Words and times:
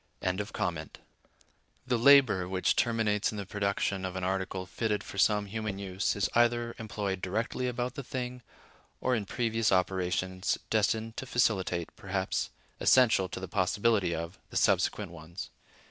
(101) 0.21 0.89
The 1.85 1.99
labor(102) 1.99 2.49
which 2.49 2.75
terminates 2.75 3.31
in 3.31 3.37
the 3.37 3.45
production 3.45 4.03
of 4.03 4.15
an 4.15 4.23
article 4.23 4.65
fitted 4.65 5.03
for 5.03 5.19
some 5.19 5.45
human 5.45 5.77
use 5.77 6.15
is 6.15 6.27
either 6.33 6.73
employed 6.79 7.21
directly 7.21 7.67
about 7.67 7.93
the 7.93 8.01
thing, 8.01 8.41
or 8.99 9.13
in 9.13 9.25
previous 9.27 9.71
operations 9.71 10.57
destined 10.71 11.17
to 11.17 11.27
facilitate, 11.27 11.95
perhaps 11.95 12.49
essential 12.79 13.29
to 13.29 13.39
the 13.39 13.47
possibility 13.47 14.15
of, 14.15 14.39
the 14.49 14.57
subsequent 14.57 15.11
ones. 15.11 15.51